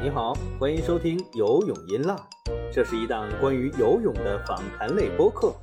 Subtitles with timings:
[0.00, 2.16] 你好，欢迎收听游泳音浪，
[2.72, 5.56] 这是一档关于游泳的访谈类播客，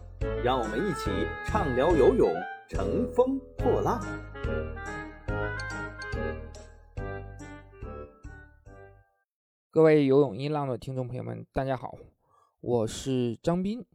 [0.43, 1.09] 让我们一起
[1.45, 2.33] 畅聊游泳，
[2.67, 4.01] 乘风破浪。
[9.71, 11.97] 各位游泳音浪的听众朋友们，大家好，
[12.59, 13.85] 我是张斌。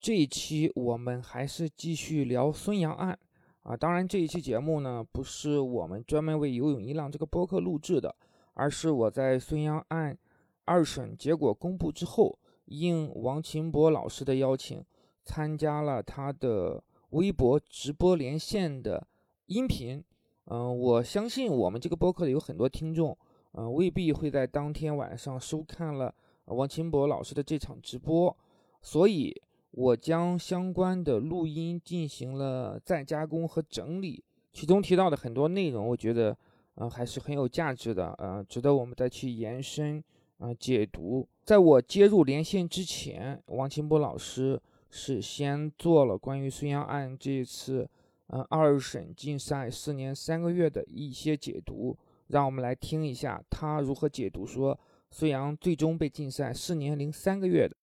[0.00, 3.18] 这一期我们还是继续聊孙杨案
[3.64, 8.14] 啊，当然这一期节目呢，不是我们专门为游泳音浪这个播客录制的。
[8.56, 10.16] 而是我在孙杨案
[10.64, 14.80] 二审结果公布之后，应王清博老师的邀请，
[15.24, 16.80] 参加了他的
[17.10, 19.04] 微博直播连线的
[19.46, 20.00] 音频。
[20.44, 23.18] 嗯，我相信我们这个播客的有很多听众，
[23.54, 28.36] 嗯，未必会在当天晚上收看了王清博老师的这场直播，
[28.80, 29.34] 所以
[29.74, 36.36] 我将相关的录音进行了再加工和整理，其中提到的很多内容，我觉得。
[36.76, 40.02] 呃，还是很有价值的，呃，值得我们再去延伸
[40.38, 41.24] 啊解读。
[41.44, 47.88] 在我接入连线之前，王清波老师是先做了关于孙杨案这次，
[48.26, 51.96] 呃，二审禁赛四年三个月的一些解读，
[52.26, 54.76] 让我们来听一下他如何解读说
[55.12, 57.76] 孙杨最终被禁赛四年零三个月的。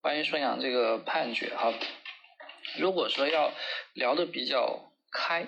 [0.00, 1.74] 关于孙杨这个判决哈，
[2.78, 3.52] 如果说要
[3.92, 5.46] 聊的比较开，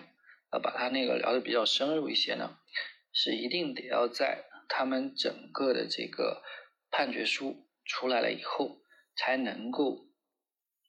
[0.53, 2.59] 要把它那个聊的比较深入一些呢？
[3.15, 6.43] 是一定得要在他们整个的这个
[6.91, 8.83] 判决书出来了以后，
[9.17, 10.07] 才能够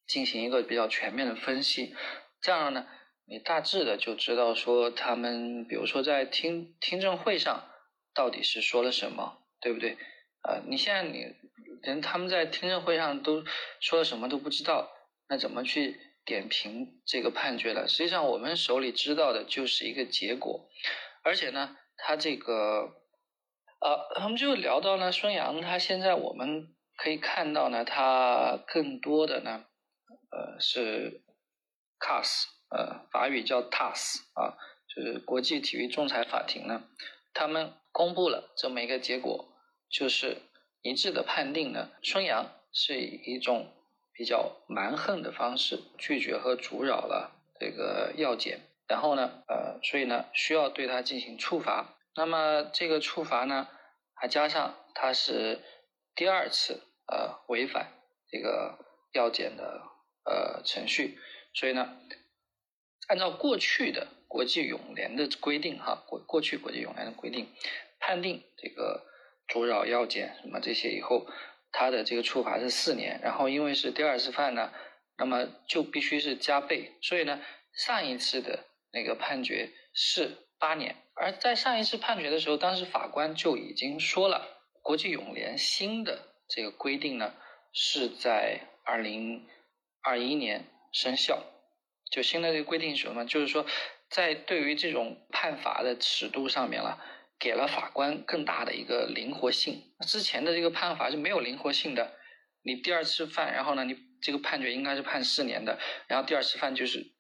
[0.08, 1.96] 进行一个比较全面的分析。
[2.42, 2.86] 这样呢，
[3.26, 7.70] 你大致的就知道说他们，比如说在听听证会上
[8.14, 9.98] 到底是说了什么，对不对？
[10.42, 11.34] 啊，你现在你
[11.84, 13.44] 连他们在听证会上都
[13.80, 14.90] 说了什么都不知道，
[15.30, 17.88] 那怎么去点评这个判决呢？
[17.88, 20.68] 实际上，我们手里知道的就是一个结果，
[21.24, 21.78] 而且呢。
[21.96, 22.96] 他这个，
[23.80, 29.64] 呃，我们就聊到呢，孙杨他现在我们可以看到呢，他更多的呢，
[30.32, 31.22] 呃，是
[32.00, 34.58] CAS，呃，法语叫 TAS 啊，
[34.94, 36.84] 就是国际体育仲裁法庭呢，
[37.32, 39.54] 他们公布了这么一个结果，
[39.90, 40.42] 就是
[40.84, 43.72] 一致的判定呢，孙杨是以一种
[44.14, 48.60] 比较蛮横的方式拒绝和阻扰了这个药检。
[48.88, 51.96] 然后呢，呃，所以呢，需要对他进行处罚。
[52.16, 53.70] 那么这个处罚呢，
[54.14, 55.62] 还加上他是
[56.14, 57.94] 第二次呃违反
[58.30, 58.78] 这个
[59.14, 59.82] 药检的
[60.26, 61.18] 呃程序，
[61.54, 61.98] 所以呢，
[63.08, 67.48] 按照过去的国际泳联的规定哈，过过去国际泳联的规定，
[68.00, 69.08] 判定这个
[69.48, 71.28] 阻扰药检什么这些以后，
[71.72, 73.20] 他的这个处罚是四年。
[73.24, 74.72] 然后因为是第二次犯呢，
[75.18, 76.94] 那么就必须是加倍。
[77.02, 77.42] 所以呢，
[77.74, 78.66] 上一次的。
[78.96, 84.48] 那个判决是八年，而在上一次判决的时候，当时法官就已经说了，
[84.84, 87.34] 国际泳联新的这个规定呢，
[87.74, 89.48] 是在二零
[90.04, 91.44] 二一年生效。
[92.12, 93.26] 就新的这个规定是什么？
[93.26, 93.66] 就是说，
[94.12, 97.04] 在对于这种判罚的尺度上面了，
[97.40, 99.94] 给了法官更大的一个灵活性。
[100.06, 102.14] 之前的这个判罚是没有灵活性的，
[102.62, 107.14] 你第二次犯，然后呢，你这个判决应该是判四年的，然后第二次犯就是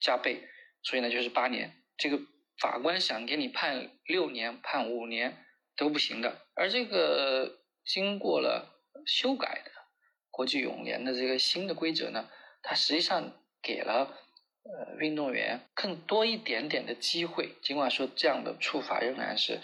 [0.00, 0.48] 加倍。
[0.82, 1.82] 所以呢，就是八年。
[1.96, 2.20] 这个
[2.60, 5.44] 法官想给你判六年、判五年
[5.76, 6.46] 都不行的。
[6.54, 9.70] 而这个经过了修改的
[10.30, 12.30] 国际泳联的这个新的规则呢，
[12.62, 14.16] 它实际上给了
[14.68, 17.54] 呃运动员更多一点点的机会。
[17.62, 19.60] 尽管说这样的处罚仍然是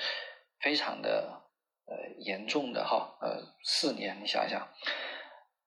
[0.61, 1.43] 非常的
[1.87, 4.69] 呃严重的哈，呃四年，你想想。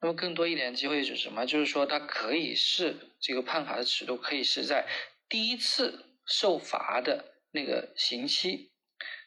[0.01, 1.45] 那么更多一点机会是什么？
[1.45, 4.85] 就是说它可以是这个判罚的尺度可以是在。
[5.27, 8.71] 第一次受罚的那个刑期，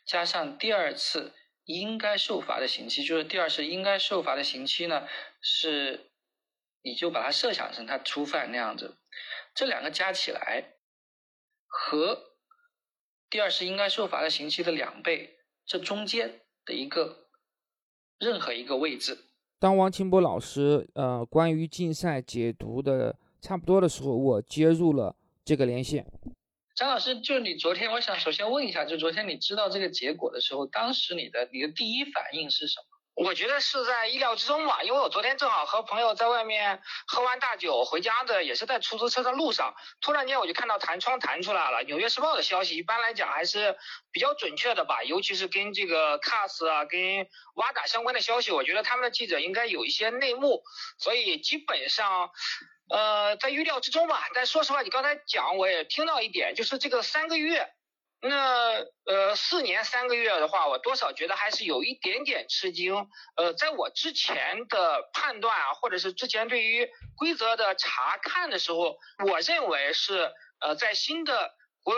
[0.06, 1.32] 加上第二次
[1.64, 5.08] 应该受罚的刑期，就是第二次应该受罚的刑期呢，
[5.40, 6.12] 是
[6.82, 8.96] 你就把它设想成他初犯那样子，
[9.58, 10.76] 这两个加起来
[11.66, 12.36] 和
[13.28, 17.26] 第二次应该受罚的刑期的两倍，这中间的一个
[18.20, 19.18] 任何一个位置。
[19.58, 25.16] 当王清波老师呃关于竞赛解读的差不多的时候，我接入了。
[25.44, 26.06] 这个连线，
[26.76, 32.97] 张老师，就是你昨天，我想首先问一下，就昨天你知道这个结果的时候，当时你的你的第一反应是什么？
[33.18, 43.76] 我觉得是在意料之中嘛，因为我昨天正好和朋友在外面喝完大酒回家的，也是在出租车的路上，突然间我就看到弹窗弹出来了，《纽约时报》的消息，一般来讲还是
[44.12, 47.00] 比较准确的吧，尤其是跟这个 CAS 啊、跟
[47.56, 50.62] WADA 相关的消息，我觉得他们的记者应该有一些内幕，
[50.98, 52.30] 所以基本上
[52.88, 54.28] 呃，在预料之中吧。
[54.32, 57.68] 但说实话，你刚才讲我也听到一点，就是这个三个月，
[58.20, 63.08] 那呃四年三个月的话，我多少觉得还是有一点点吃惊。
[63.36, 71.94] 呃，在我之前的判断啊，或者是之前对于规则的查看的时候，我认为是呃在新的国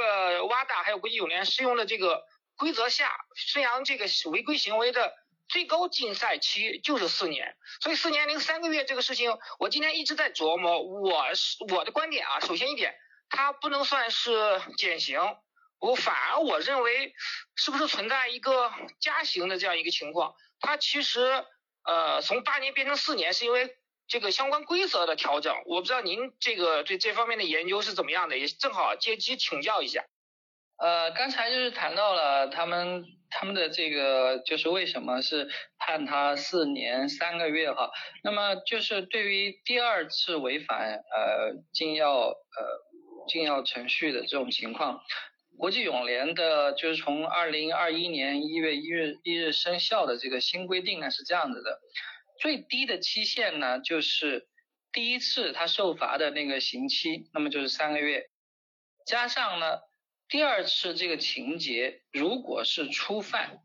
[0.47, 2.25] 挖大还有国际泳联适用的这个
[2.57, 5.15] 规则下，孙杨这个违规行为的。
[5.49, 10.81] 最高禁赛期就是四年，所以四年零三个月这个事情，我今天一直在琢磨。
[10.81, 12.95] 我是我的观点啊，首先一点，
[13.29, 14.31] 它不能算是
[14.79, 15.19] 减刑，
[15.81, 17.15] 我反而我认为
[17.57, 20.35] 是不是存在一个加刑的这样一个情况？
[20.61, 21.45] 它其实
[21.85, 23.75] 呃从八年变成四年，是因为
[24.07, 25.57] 这个相关规则的调整。
[25.67, 30.05] 我不知道您这个对这方面的研究是怎么样的，也正好借机请教一下。
[30.77, 35.49] 呃，刚才就是谈到了他们他们的这个，就是为什么是
[35.79, 37.91] 判他四年三个月哈？
[38.23, 42.35] 那么就是对于第二次违反呃禁药呃
[43.29, 45.01] 禁药程序的这种情况，
[45.61, 51.79] 国际泳联的就是从二零二一年一月一日一日生效的这个新规定呢是这样子的，
[52.41, 54.49] 最低的期限呢就是
[54.91, 58.31] 第一次他受罚的那个刑期，那么就是三个月，
[59.05, 59.81] 加上呢。
[60.31, 63.59] 第二次这个情节，如果是初犯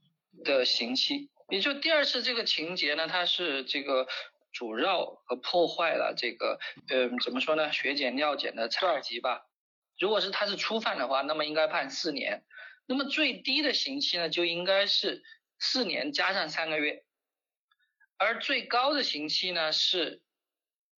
[0.43, 4.07] 的刑期，也就第二次这个情节呢，它是这个
[4.51, 6.59] 阻绕和破坏了这个，
[6.89, 7.71] 嗯，怎么说呢？
[7.71, 9.45] 血检尿检的采集吧。
[9.99, 12.43] 如果是他是初犯的话，那么应该判四年。
[12.85, 15.23] 那么最低的刑期呢，就应该是
[15.59, 17.03] 四年加上三个月，
[18.17, 20.21] 而最高的刑期呢是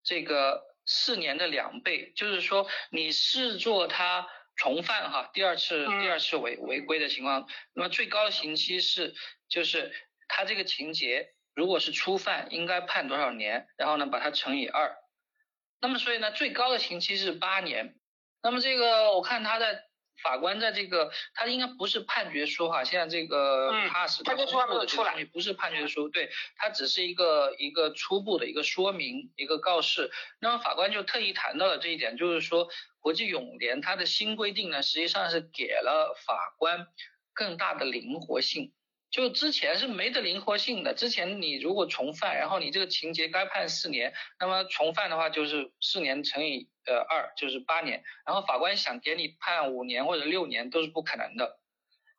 [0.04, 4.28] 这个四年的两倍，就是说你视作他。
[4.60, 9.14] 重犯哈，第二次第二次违违规的情况，那么最高的刑期是，
[9.48, 9.94] 就是
[10.28, 13.68] 他这个情节如果是初犯，应该判多少年？
[13.78, 14.98] 然后呢，把它乘以二，
[15.80, 18.00] 那么所以呢，最高的刑期是八年。
[18.42, 19.84] 那么这个我看他在。
[20.24, 30.10] 法官在这个，他应该不是判决书哈，现在这个他是判决书还没有出来，不是判决书，对，他只是一个一个初步的一个说明，一个告示。
[30.40, 32.68] 那么法官就特意谈到了这一点，就是说
[33.00, 36.88] 国际泳联它的新规定呢，实际上是给了法官
[37.36, 38.74] 更大的灵活性。
[39.10, 51.58] 就之前是没得灵活性的，之前你如果重犯，然后你这个情节该判四年，那么重犯的话就是四年乘以呃二就是八年，然后法官想给你判五年或者六年都是不可能的。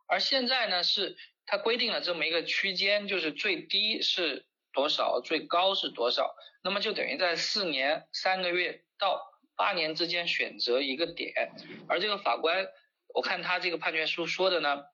[0.06, 9.22] 而现在呢，是他规定了这么一个区间，就是最低是多少，最高是多少，那么就等于在四年三个月到
[9.56, 11.52] 八年之间选择一个点，
[11.86, 12.66] 而这个法官，
[13.14, 14.84] 我看他这个判决书说的呢，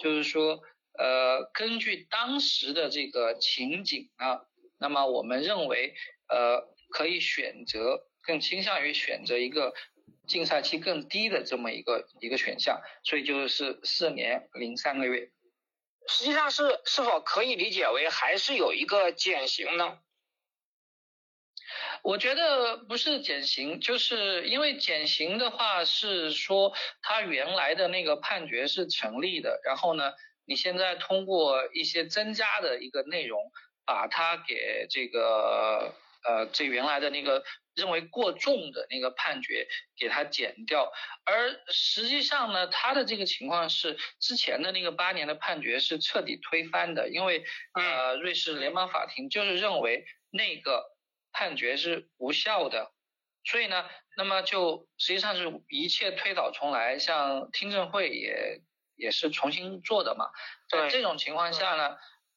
[0.00, 0.62] 就是说。
[0.98, 4.42] 呃，根据当时的这个情景啊，
[4.78, 5.94] 那么我们认为，
[6.28, 9.72] 呃，可以选择更倾向于选择一个
[10.28, 15.30] 竞赛期更低的这么一个一个选项，所以就是四年零三个月。
[16.06, 19.98] 实际上是是否可以理解为还是有一个减刑呢？
[22.02, 30.12] 我觉得不是减刑，就是因为减刑的话是说他原来的那个判决是成立的，然后呢。
[30.44, 33.40] 你现在通过一些增加的一个内容，
[33.86, 35.94] 把它给这个
[36.24, 37.44] 呃这原来的那个
[37.74, 40.92] 认为过重的那个判决给它减掉，
[41.24, 50.84] 而实际上呢，他的这个情况是之前的那个八年的判决是彻底推翻的，因为呃瑞士联邦法庭就是认为那个
[51.32, 52.92] 判决是无效的，
[53.44, 58.60] 所以呢，那么就实际上是一切推倒重来，像听证会也。
[59.02, 60.30] 也是重新做的嘛，
[60.70, 61.96] 在这种情况下呢，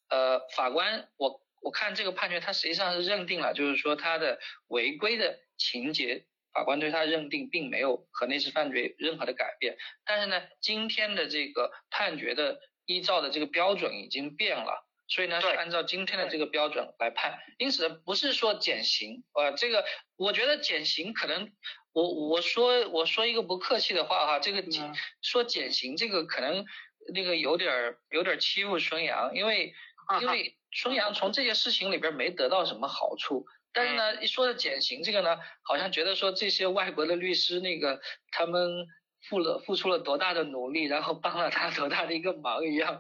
[0.10, 21.52] 呃，法官我我看这个判决，他实际上是认定了，就是说他的违规的情节，法官对他认定并没有和那次犯罪任何的改变，但是呢，今天的这个判决的依照的这个标准已经变了，所以呢是按照今天的这个标准来判，因此不是说减刑，呃，这个我觉得减刑可能。
[21.96, 26.66] 我我说我说一个不客气的话哈，这个减说减刑这个可能
[27.14, 29.74] 那个有点儿有点欺负孙杨，因为
[30.20, 38.86] 因为孙杨从这些事情里边没得到什么好处，但是呢一说到减刑这个呢，好像觉得说这些外国的律师那个他们。
[39.30, 43.00] 付了付出了多大的努力，然后帮了他多大的一个忙一样，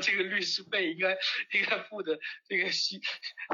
[0.00, 1.10] 这个律师费应该
[1.52, 2.18] 应该付的
[2.48, 3.00] 这个西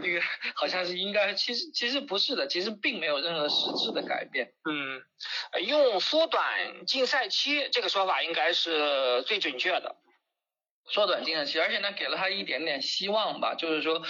[0.02, 0.20] 这个
[0.54, 4.52] 好像是应该，其实其实不是的，其实并没有任何实质的改变。
[4.64, 5.02] 嗯，
[5.66, 9.96] 用缩短禁赛期这个说法应该是最准确的，
[10.86, 14.02] 缩短禁赛期，而且呢给了他一点点希望吧，就是说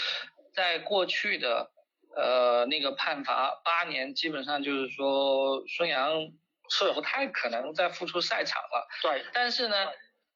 [0.55, 1.71] 在过去的
[2.15, 6.31] 呃，那个判罚八年，基本上就是说孙杨
[6.73, 8.89] 是不太可能再复出赛场了。
[9.03, 9.77] 对，但是呢，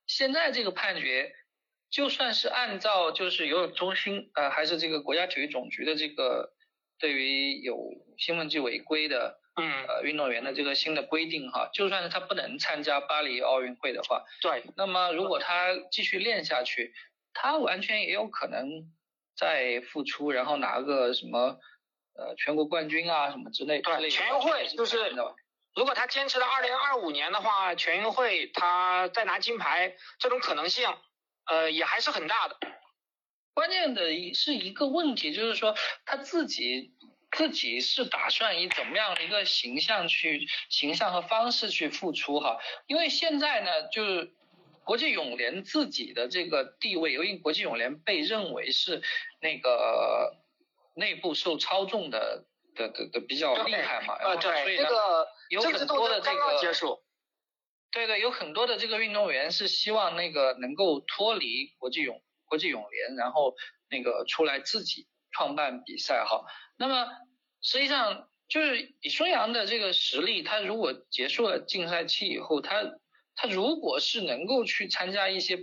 [0.07, 1.33] 现在这个判决，
[1.91, 6.53] 就算是按照就是游泳中心呃，还是这个国家体育总局的这个
[6.99, 7.77] 对于有
[8.19, 16.93] 兴奋剂违规的嗯，呃运动员的这个新的规定哈，就算是他不能参加巴黎奥运会的话，对，那么如果他继续练下去，
[17.33, 18.69] 他完全也有可能
[19.35, 21.59] 再复出，然后拿个什么
[22.19, 23.99] 呃全国冠军啊什么之类的。
[23.99, 24.99] 对全运会就是
[25.77, 30.89] 如果他坚持到二零二五年的话，全运会他再拿金牌，这种可能性，
[31.45, 32.57] 呃，也还是很大的。
[33.53, 36.95] 关键的是一个问题，就是说他自己
[37.31, 42.59] 自己是打算以怎么样的一个形象去形象和方式去付出哈？
[42.87, 44.33] 因为现在呢，就是
[44.83, 49.03] 国际泳联自己的这个地位，由于国际泳联被认为是
[49.41, 50.39] 那个
[50.95, 57.03] 内部受操纵的的的的比较厉害嘛，然呃，后所对，以呢，这个有很多的这个束。
[57.93, 63.55] 对对，有很多的这个运动员是希望那个能够脱离国际泳国际泳联，然后
[63.89, 66.45] 那个出来自己创办比赛哈。
[66.77, 67.09] 那么
[67.63, 72.83] 实际上就是以孙杨的这个实力，他如果结束了竞赛期以后，他
[73.35, 75.57] 他如果是能够去参加一些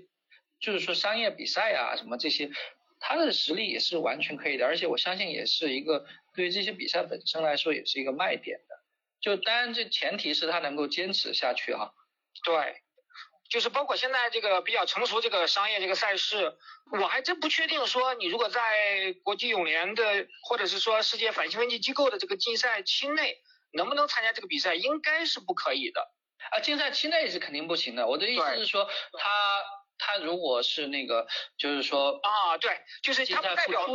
[0.59, 2.49] 就是说商业比赛啊什么这些，
[2.99, 8.75] 他的实力也是完全可以的，而且我相信也是一个对于这些比赛本身来说也是一个卖点的。
[9.21, 11.93] 就当然这前提是他能够坚持下去哈。
[12.43, 12.81] 对，
[13.49, 16.57] 就是包括现在这个比较成熟这个商业这个赛事，
[16.91, 23.37] 我还真不确定说你如果在国际泳联的或者是说世界反兴奋剂机构的这个竞赛期内
[23.71, 26.01] 能不能参加这个比赛，应该是不可以的。
[26.51, 28.05] 啊，竞赛期内是肯定不行的。
[28.05, 28.83] 我的意思是说，
[29.17, 29.63] 他
[30.05, 31.25] 他如果是那个，
[31.57, 33.87] 就是说啊，对，就是他不代表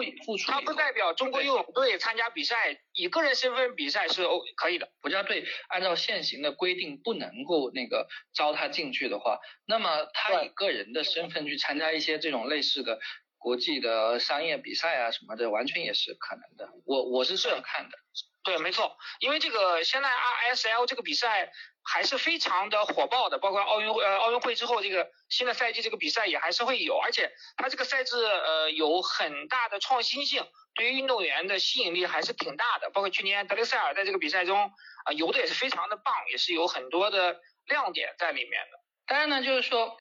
[0.46, 4.88] 他不代表中国游泳队参加比赛，以个人身份比赛是 O 可以的。
[5.02, 12.98] 国家队按照现行的规定不能够那个招他进去的话，那么他以个人的身份去参加一些这种类似的
[13.36, 16.72] 国际的商业比赛啊什么的，完全也是可能的。
[16.86, 17.98] 我我是这样看的。
[18.44, 21.52] 对，没错，因为这个现在 RSL 这个比赛
[21.90, 32.90] 还是非常的火爆的，包括奥运会呃奥运会之后这个新的赛季这个比赛也还是会有，而且它这个赛制呃有很大的创新性，对于运动员的吸引力还是挺大的。
[32.90, 34.70] 包括去年德雷塞尔在这个比赛中
[35.04, 38.78] 啊、游的也是非常的棒，也是有很多的亮点在里面的。
[39.06, 39.96] 当然呢，就是说，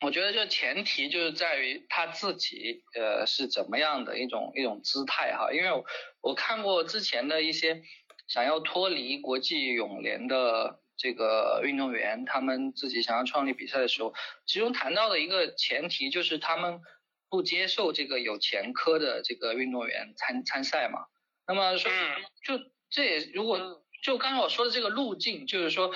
[0.00, 5.84] 我觉得这前提就是在于他自己呃是怎么样的一种一种姿态哈，因为
[6.20, 7.80] 我看过之前的一些
[8.26, 14.12] 想要脱离国际泳联的这个运动员，他们自己想要创立比赛的时候，
[14.44, 16.80] 其中谈到的一个前提就是他们
[17.30, 21.06] 不接受这个有前科的这个运动员参参赛嘛。
[21.46, 25.94] 那么说嗯，就这也如果就刚才我说的这个路径，就是说。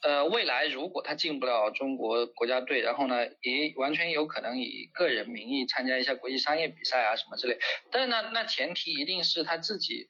[0.00, 7.58] 呃，未来如果他进不了中国国家队，然后呢，也完全有可能以个人名义参加一下国际商业比赛啊什么之类。
[7.90, 10.08] 但是呢，那前提一定是他自己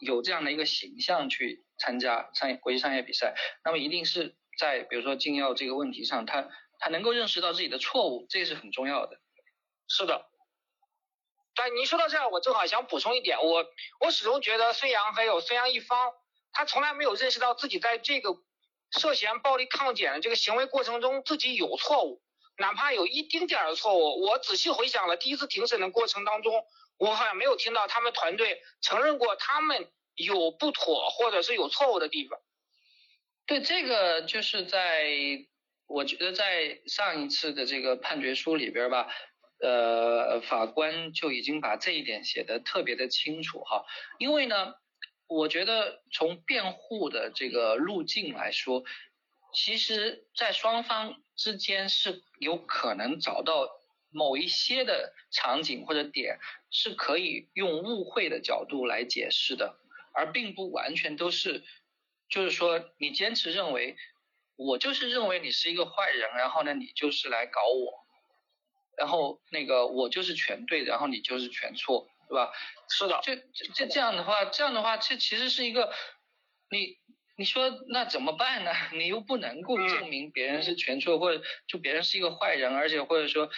[0.00, 9.20] 有这样的一个形象去参加商业国际商业比赛，那么一定是在比如说禁药这个问题上，他他能够认识到自己的错误，这是很重要的。
[9.88, 10.26] 是的。
[11.54, 13.66] 但您说到这儿，我正好想补充一点，我
[14.00, 16.12] 我始终觉得孙杨还有孙杨一方，
[16.52, 18.36] 他从来没有认识到自己在这个
[18.90, 22.22] 涉嫌暴力抗检的这个行为过程中自己有错误，
[22.56, 24.22] 哪怕有一丁点儿的错误。
[24.22, 26.64] 我仔细回想了第一次庭审的过程当中，
[27.00, 32.38] 我好像没有听到他们团队承认过他们有不妥或者是有错误的地方。
[33.46, 35.08] 对，这个就是在
[35.86, 39.08] 我觉得在上一次的这个判决书里边吧，
[39.62, 43.86] 呃，法官就已经把这一点写得特别的清楚哈，
[44.18, 44.74] 因为呢，
[45.26, 48.84] 我觉得从辩护的这个路径来说，
[49.54, 53.68] 其实在双方之间是有可能找到
[54.10, 56.38] 某一些的场景或者点
[56.70, 59.76] 是可以用误会的角度来解释的，
[60.14, 61.64] 而并不完全都是，
[62.28, 63.96] 就是说你坚持认为
[64.56, 68.06] 我就是认为你是一个坏人，然后呢你就是来搞我，
[68.96, 72.52] 然后那个我就是全对，然后你就是全错，对吧？
[72.88, 75.92] 是的，这这这这样的话，这样的话，这其实是一个
[76.70, 76.98] 你
[77.36, 78.70] 你说那怎么办呢？
[78.92, 83.50] 你又不能够证明别人是全错，或者就别人是一个坏人，而且或者说，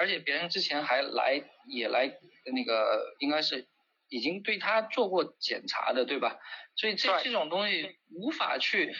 [0.00, 2.10] 而且别人之前还来也来
[2.54, 3.68] 那个应该是
[4.08, 6.38] 已经对他做过检查的，对吧？
[6.74, 8.96] 所以这这种东西无法去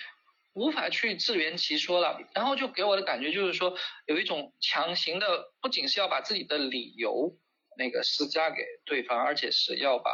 [0.52, 2.21] 无法去自圆其说了。
[2.35, 7.35] 然后就给我的感觉就是说，有一种强行的，不仅是要把自己的理由
[7.78, 10.11] 那个施加给对方，而且是要把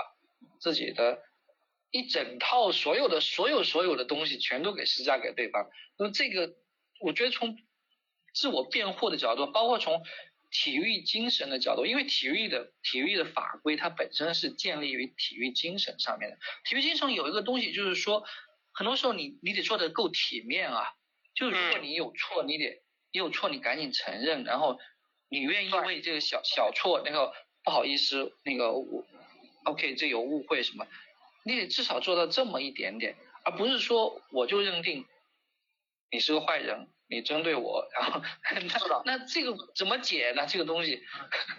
[0.61, 1.21] 自己的
[1.91, 5.69] 一整套所有的所有所有的东西全都给施加给对方。
[5.99, 6.55] 那么这个，
[7.01, 7.59] 我觉得从
[8.33, 10.05] 自我辩护的角度，包括从
[10.51, 16.39] 体育精神的角度，因为体育的体育的法规它本身是建立于体育精神上面的。
[16.65, 18.25] 体育精神有一个东西就是说，
[18.73, 20.85] 很多时候你你得做的够体面啊，
[21.35, 24.79] 就如果你有错，你得你有错你赶紧承认，然后
[25.29, 27.33] 你愿意为这个小小错那个
[27.65, 29.05] 不好意思那个我
[29.65, 30.87] OK 这有误会什么，
[31.45, 35.05] 你得至少做到这么一点点，而不是说我就认定
[36.11, 36.89] 你是个坏人。
[37.09, 38.21] 你针对我，然后
[39.05, 40.45] 那那这个怎么解呢？
[40.47, 41.05] 这个东西，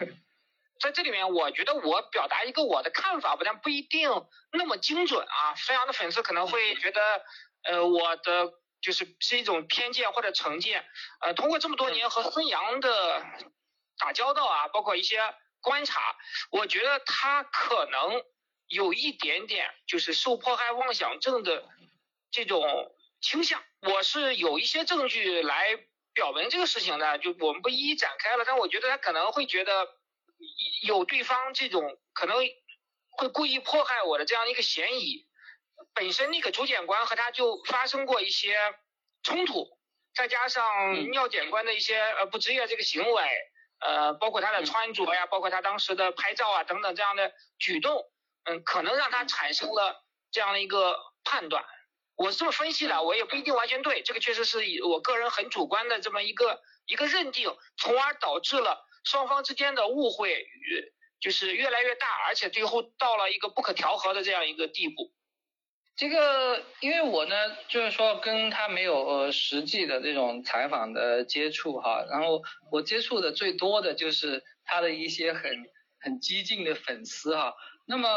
[0.81, 4.09] 在这里面，我觉得我表达一个我的看法，不但不一定
[4.51, 5.55] 那么精准啊。
[5.55, 7.01] 孙杨的粉丝可能会觉得，
[7.63, 8.51] 呃，我的
[8.81, 10.85] 就是是一种偏见或者成见。
[11.21, 13.25] 呃，通过这么多年和孙杨的
[13.97, 15.19] 打交道啊，包括一些
[15.61, 16.17] 观察，
[16.51, 18.21] 我觉得他可能
[18.67, 21.63] 有一点点就是受迫害妄想症的
[22.31, 22.93] 这种。
[23.21, 25.77] 倾向，我是有一些证据来
[26.13, 28.43] 表明这个事情的，就我们不一一展开了。
[28.45, 29.87] 但我觉得他可能会觉得
[30.83, 32.37] 有对方这种可能
[33.09, 35.27] 会故意迫害我的这样一个嫌疑。
[35.93, 38.57] 本身那个主检官和他就发生过一些
[39.23, 39.79] 冲突，
[40.13, 43.23] 再加上尿检官的一些呃不职业这个行为，
[43.79, 48.05] 呃，包括他的穿着呀，包括他当时的拍照啊等等这样的举动，
[48.45, 51.65] 嗯，可能让他产生了这样的一个判断。
[52.17, 65.13] 我是这么分析的，我也不一定完全对，这个确实是以我个人很主观的这么一个一个认定，从而导致了双方之间的误会与就是越来越大，而且最后到了一个不可调和的这样一个地步。
[65.95, 67.35] 这个因为我呢，
[67.67, 75.69] 就是说跟他没有呃实际的这种采访的接触哈，然后我接触的最多的就是他的一些很
[75.99, 77.53] 很激进的粉丝哈，
[77.85, 78.09] 那么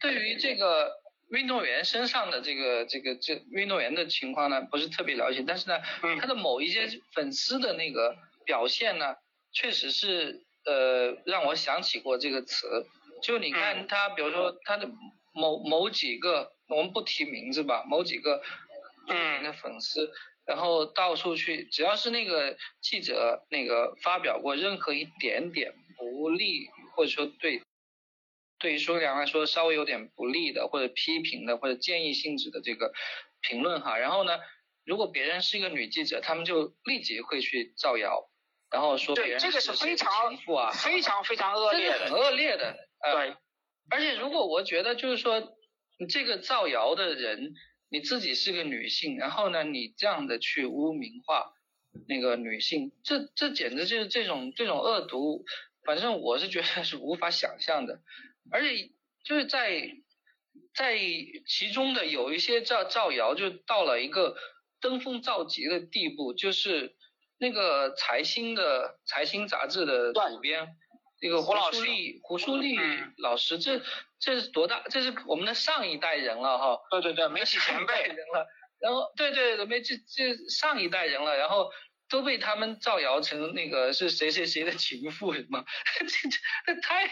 [0.00, 0.99] 对于这个。
[1.30, 5.80] 运动员身上的这个这个这运动员的情况呢，不是特别了解，但是呢，
[6.20, 9.14] 他的某一些粉丝的那个表现呢，
[9.52, 12.86] 确实是呃让我想起过这个词。
[13.22, 14.90] 就你看他，比如说他的
[15.32, 18.42] 某某几个，我们不提名字吧，某几个
[19.06, 20.10] 著名的粉丝，
[20.46, 26.66] 然后到处去，只要是那个记者那个发表过任何一点点不利
[26.96, 27.62] 或者说对。
[28.60, 32.92] 对于孙杨来说，稍微有点不利的，或者批评的，或者建议性质的这个
[33.40, 34.38] 评论哈，然后呢，
[34.84, 38.30] 如果别人是一个女记者，他们就立即会去造谣，
[38.70, 39.96] 然后说别人是情
[40.44, 42.76] 妇啊，非常非常恶劣的，很恶劣的。
[43.02, 43.34] 对，
[43.88, 45.40] 而且如果我觉得就是说，
[45.98, 47.54] 你这个造谣的人，
[47.88, 51.54] 你自己是个女性，然后呢，你这样的去污名化
[52.06, 55.46] 那个女性，这这简直就是这种这种恶毒，
[55.86, 58.02] 反正我是觉得是无法想象的。
[58.50, 58.90] 而且
[59.24, 59.90] 就是在
[60.74, 60.98] 在
[61.46, 64.36] 其中的有一些造造谣，就到了一个
[64.80, 66.94] 登峰造极的地步，就是
[67.38, 70.68] 那个财新的财新杂志的主编，
[71.20, 72.76] 那个胡舒立胡舒立
[73.18, 73.80] 老师，这
[74.18, 74.82] 这是多大？
[74.88, 76.78] 这是我们的上一代人了哈。
[76.90, 78.46] 对对对，媒体前辈人了。
[78.80, 81.70] 然后对对，媒体这上一代人了，然后
[82.08, 85.64] 都被他们造谣成那个是谁谁谁的情妇什么，
[85.98, 87.10] 这这太。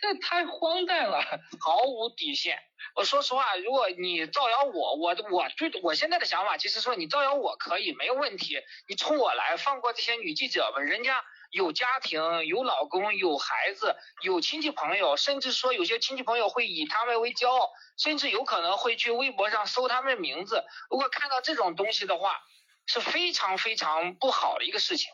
[0.00, 1.20] 这太荒诞了，
[1.60, 2.58] 毫无底线。
[2.94, 8.58] 我说实话，如果你造谣我，我我对我现在的想法，其实说你造谣我可以没有问题，
[8.88, 20.64] 你冲我来，放过这些女记者们，人家有家庭、有老公、有孩子、有亲戚朋友，甚至说有些亲戚朋友会以他们为骄傲，甚至有可能会去微博上搜他们名字。
[20.90, 22.40] 如果看到这种东西的话，
[22.86, 25.10] 是非常非常不好的一个事情。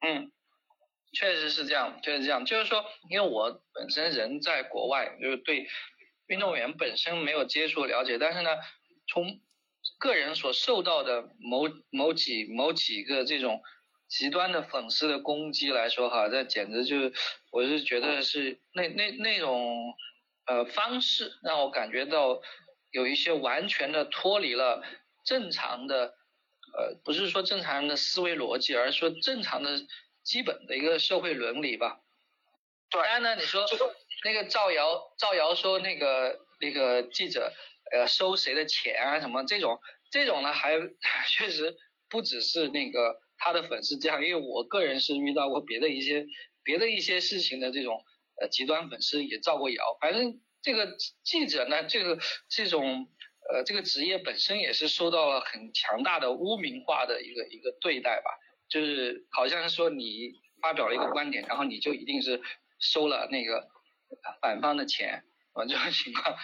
[0.00, 0.32] 嗯。
[1.12, 5.66] 确实是这样，就是这样，就是说，因为我本身人在国外，就是对
[6.28, 8.50] 运动员本身没有接触了解，但是呢，
[9.08, 9.40] 从
[9.98, 13.60] 个人所受到的某某几某几个这种
[14.08, 17.12] 极端的粉丝的攻击来说，哈，这简直就是，
[17.50, 19.92] 我是觉得是那那那种
[20.46, 22.40] 呃方式，让我感觉到
[22.92, 24.80] 有一些完全的脱离了
[25.24, 26.14] 正常的，
[26.78, 29.76] 呃，不是说正常人的思维逻辑，而是说正常的。
[30.22, 32.00] 基本的一个社会伦理吧。
[32.90, 33.64] 当然呢，你说
[34.24, 37.52] 那个造谣，造谣说那个那个记者
[37.92, 39.78] 呃收谁的钱啊什么这种，
[40.10, 40.76] 这种呢还
[41.28, 41.76] 确实
[42.08, 46.26] 不只是那个他的粉丝这样，因为我个人是遇到过别的一些
[46.64, 48.04] 别的一些事情的这种
[48.40, 49.96] 呃极端粉丝也造过谣。
[50.00, 53.08] 反正这个记者呢，这个这种
[53.48, 58.30] 呃这个职业本身也是受到了很强大的污名化的一个一个对待吧。
[58.70, 62.40] 就是好像是说你发表了一个观点，然后你就一定是
[62.78, 63.68] 收了那个
[64.40, 66.36] 反方的钱，啊，这种情况。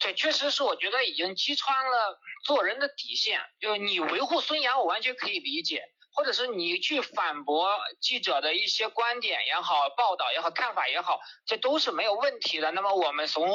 [0.00, 3.40] 对，确实是，我觉得已经击穿了做人的底线。
[3.58, 5.80] 就是你维护孙杨，我完全可以理解；
[6.12, 12.70] 或者是你去反驳记者的一些观点也好、报道也好、看法也好，这都是没有问题的。
[12.72, 13.48] 那么我们从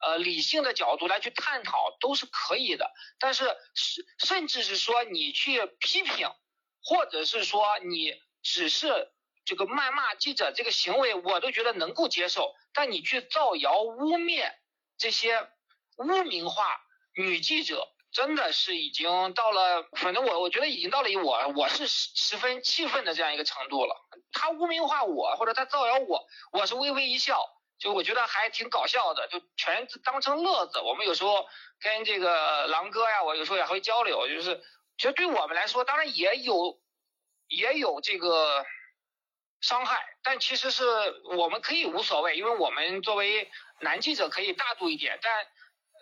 [0.00, 2.92] 呃理性的角度来去探讨都是可以的。
[3.18, 6.28] 但是甚甚至是说你去批评，
[6.82, 9.10] 或者是说你只是
[9.44, 12.54] 这个谩骂记者这个行为，我都觉得能够接受。
[12.72, 14.52] 但你去造谣污蔑
[14.98, 15.48] 这些。
[15.98, 16.78] 污名化
[17.14, 23.96] 女记者真的是已经到了，反正我我觉得已经到了我我是十十分气愤的这样一个程度了。
[24.30, 27.42] 他污名化我，或者他造谣我，我是微微一笑，
[27.78, 30.80] 就我觉得还挺搞笑的，就全当成乐子。
[30.80, 31.46] 我们有时候
[31.80, 34.62] 跟这个狼哥呀，我有时候也会交流，就是
[34.96, 36.80] 其实对我们来说，当然也有
[37.48, 38.64] 也有这个
[39.60, 40.84] 伤害，但其实是
[41.36, 45.46] 我们可以无所谓，因为我们作为男记者可以大度一点，但。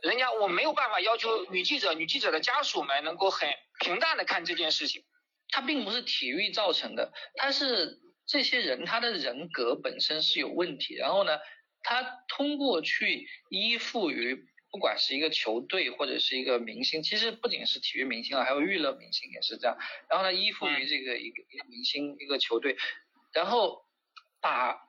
[0.03, 3.49] 人家我没有办法要求女记者、女记者的家属们能够很
[3.81, 5.03] 平淡的看这件事情，
[5.49, 11.39] 它并不是体育造成的，它是这些人他的人格本身是有问题，然后呢，
[11.85, 19.79] 他通过去依附于不管是一个球队或者是一个明星，其实不仅是体育明星啊，还有娱乐明星也是这样，
[20.11, 22.77] 然后呢，依附于这个一个一个明星一个球队，
[23.33, 23.85] 然后
[24.41, 24.89] 把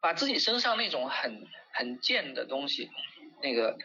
[0.00, 2.90] 把自己身上那种很很贱的东西
[3.42, 3.76] 那个。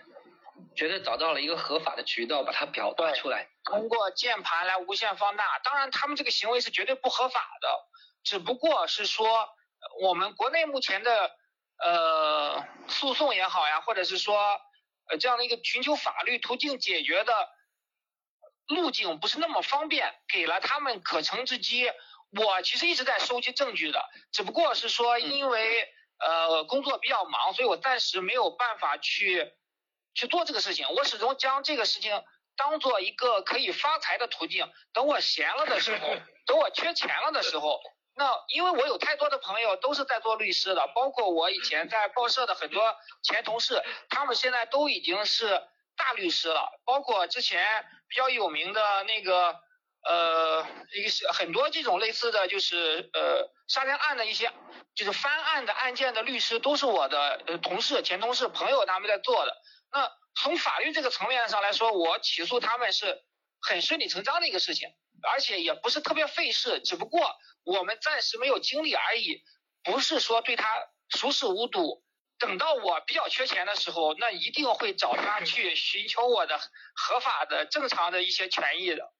[0.75, 5.59] 觉得找到了一个合法的渠道，把它表达出来，通过键盘来无限放大。
[5.63, 7.67] 当然，他们这个行为是绝对不合法的，
[8.23, 9.49] 只不过是说
[10.03, 11.31] 我们国内目前的
[11.83, 14.59] 呃诉讼也好呀，或者是说
[15.09, 17.49] 呃这样的一个寻求法律途径解决的
[18.67, 21.91] 路径不是那么方便，给了他们可乘之机。
[22.31, 25.87] 我其实一直在收集证据的，只不过是说因为
[26.19, 29.53] 呃工作比较忙，所以我暂时没有办法去。
[30.13, 32.21] 去做这个事情，我始终将这个事情
[32.57, 34.69] 当做一个可以发财的途径。
[34.91, 36.05] 等我闲了的时候，
[36.45, 37.79] 等我缺钱了的时候，
[38.13, 45.61] 那因为我有太多的朋友都是在做律师的，包括我以前在报社的很多前同事，他们现在都已经是
[45.95, 46.69] 大律师了。
[46.85, 49.55] 包括之前比较有名的那个
[50.03, 54.51] 呃，一个很多这种类似的就是呃杀人案的一些
[54.93, 59.55] 就是翻案的案件的律师，都是我的呃同事、前同事、朋友他们在做的。
[59.91, 63.23] 那从法律这个层面上来说，我起诉他们是
[63.61, 64.89] 很顺理成章的一个事情，
[65.23, 69.43] 而且也不是特别费事，只不过我们暂时没有精力而已，
[69.83, 70.67] 不是说对他
[71.09, 72.03] 熟视无睹。
[72.39, 76.57] 等到我比较缺钱的时候，那一定会找他 去寻求我的
[76.95, 79.13] 合法的、正常的一些权益的。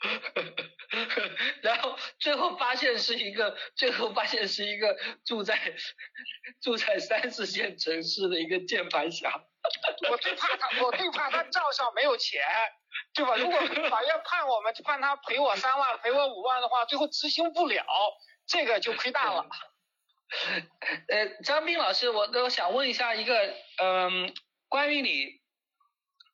[1.62, 5.74] 然后最后发现是一个，最后发现是一个住在
[6.60, 9.42] 住在三四线城市的一个键盘侠。
[10.10, 12.42] 我最怕他，我最怕他账上没有钱，
[13.14, 13.36] 对吧？
[13.36, 17.84] 如果法院判我们判他赔我三万，赔我五万的话，最后执行不了，
[18.46, 19.46] 这个就亏大了。
[21.08, 24.34] 呃，张斌老师，我我想问一下一个，嗯，
[24.68, 25.40] 关于你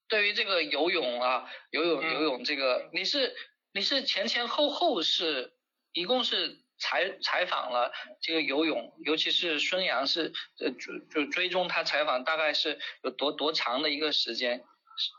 [0.09, 3.35] 对于这个游泳啊，游泳游泳这个，你是。
[3.73, 5.53] 你是前前后后是
[5.93, 14.65] 一共是采采访了这个游泳，尤其是孙杨是呃就就追踪他采访大概是有多多长的一个时间？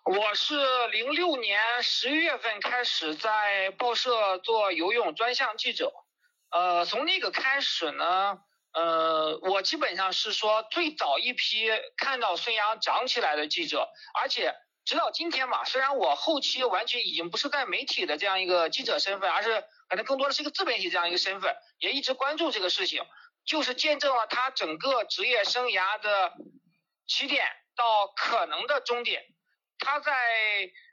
[0.06, 0.56] 我是
[0.88, 5.92] 零六年十一月份开始在报社做游泳专项记者，
[6.50, 8.40] 呃，从那个开始呢，
[8.74, 14.56] 呃，我基本上是说最早一批看到孙杨长起来的记者，而且。
[14.88, 23.04] 直到今天嘛，虽然我后期完全已经不是在媒体的这样一个记者身份，而是可能更多的是一个自媒体这样一个身份，也一直关注这个事情，
[23.46, 26.32] 就是见证了他整个职业生涯的
[27.06, 29.22] 起点到可能的终点。
[29.80, 30.12] 他在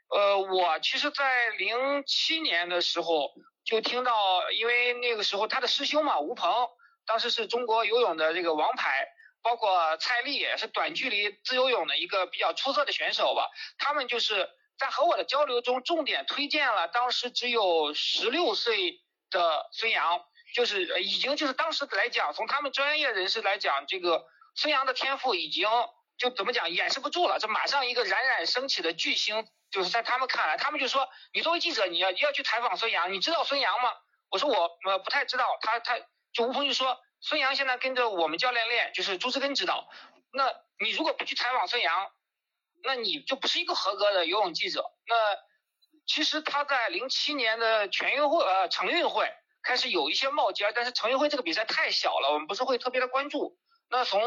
[0.09, 3.31] 呃，我其实，在零七年的时候
[3.63, 6.69] 就听到，因为那个时候他的师兄嘛，吴鹏，
[7.05, 9.07] 当时是中国游泳的这个王牌。
[9.41, 13.47] 包括蔡丽也是短距离自由泳的一个比较出色的选手吧。
[13.77, 20.19] 他们就是在和我的交流中，重点推荐了当时只有十六岁的孙杨，
[20.55, 25.69] 就是已经就是当时来讲，从他们专业人士来讲，这个孙杨的天赋已经
[26.17, 33.91] 就怎么讲掩饰不住了，这马上一个冉冉升起的巨星，就是在他们看来，他们就说你作为记者，你要要去采访孙杨，你知道孙杨吗？
[34.29, 35.99] 我说我呃不太知道，他他
[36.33, 36.99] 就吴鹏就说。
[37.21, 39.89] 孙杨现在跟着我们教练练，就是朱志根指导。
[40.31, 42.11] 那你如果不去采访孙杨，
[42.83, 44.85] 那你就不是一个合格的游泳记者。
[45.07, 45.15] 那
[46.05, 53.57] 其实他在零七年的全运会呃成运会开始有一些冒尖，但是成运会这个比赛太小了，我们不是会特别的关注。
[53.89, 54.21] 那从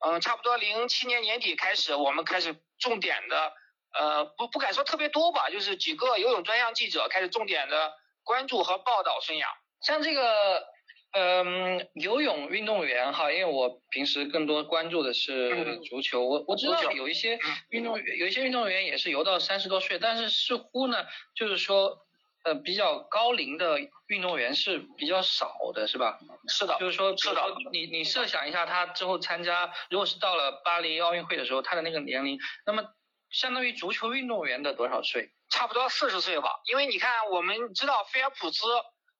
[0.00, 3.52] 嗯，差不多零七年年底开始，我们开始重点的，
[3.98, 7.92] 呃，不不敢说特别多吧，就是几个游泳专项记者开始重点的
[8.24, 9.50] 关注和报道孙杨。
[9.82, 10.66] 像这个，
[11.12, 17.38] 嗯，游泳运动员哈，因为我平时更多关注的是足球，我我知道有一些
[17.70, 22.06] 运动员，有一些运动员也是游到三十多岁，但是似乎呢，就是说，
[22.44, 26.18] 呃，比较高龄的运动员是比较少的，是吧？
[26.48, 27.42] 是的，就是说，是的。
[27.72, 32.84] 你你设想一下，他之后参加，如果是到了巴黎奥运会的时候，他的那个年龄，那么
[33.30, 35.30] 相当于足球运动员的多少岁？
[35.50, 38.66] 差不多四十岁吧，因为你看，我们知道菲尔普斯。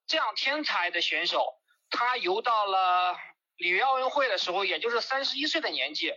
[0.07, 1.53] 这样天才的选手，
[1.89, 3.15] 他游到了
[3.55, 6.11] 里约奥运会的时候，也就是三十一岁的年纪。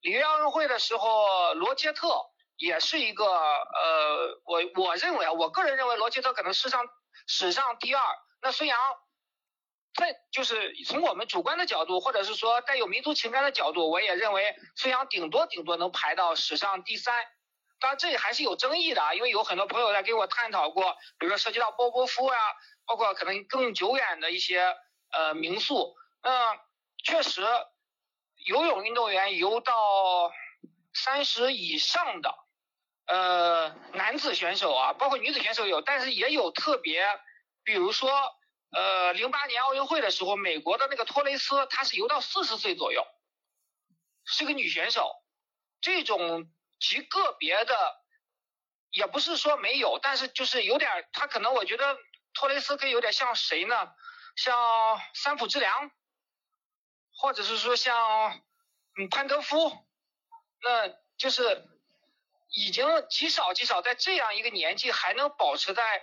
[0.00, 2.08] 里约奥运会的时候，罗杰特
[2.56, 6.86] 也是一个呃，我我认为啊，我个人认为罗杰特可能史上
[7.26, 8.02] 史上第二。
[8.42, 8.78] 那孙杨，
[9.94, 17.24] 在就是从我们主观的角度，或者是说带有民族情感的角度，我也认为孙杨顶多顶多能排到史上第三。
[17.78, 22.36] 当然这里还是有争议的啊，因为有很多朋友在跟我探讨过，比如说涉及到波波夫啊。
[22.88, 24.76] 包括可能更久远的一些
[25.10, 26.56] 呃民宿，那
[27.02, 27.42] 确实
[28.46, 30.30] 游泳运动员游到
[30.94, 32.32] 三十以上的
[33.06, 37.06] 呃男子选手啊，包括女子选手有，但是也有特别，
[37.64, 38.10] 比如说
[38.70, 43.06] 呃零八年奥运会的时候，美国的那个托雷斯，她是游到四十岁左右，
[44.24, 45.12] 是个女选手，
[45.80, 47.96] 这种极个别的
[48.90, 51.96] 也不是说没有，但是就是有点，她可能我觉得。
[52.38, 53.94] 托雷斯可以有点像谁呢？
[54.36, 55.90] 像三浦知良，
[57.14, 58.42] 或者是说像
[58.98, 59.72] 嗯潘德夫，
[60.60, 61.66] 那就是
[62.50, 66.02] 已经极少极少在这样一个年纪还能保持在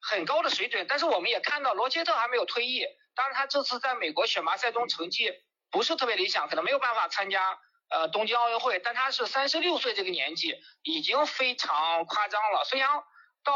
[0.00, 0.86] 很高的水准。
[0.88, 5.32] 但是我们也看到罗杰特还没有退役，当然他这次在美国选拔赛中成绩
[5.70, 7.58] 不是特别理想，可能没有办法参加
[7.90, 8.78] 呃东京奥运会。
[8.78, 12.64] 但他是三十六岁这个年纪已经非常夸张了。
[12.64, 13.04] 孙杨
[13.42, 13.54] 到。